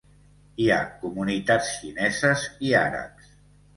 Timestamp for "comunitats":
1.03-1.69